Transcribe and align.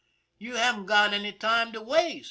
You 0.39 0.55
haven't 0.55 0.87
got 0.87 1.13
any 1.13 1.31
time 1.31 1.73
to 1.73 1.81
waste. 1.81 2.17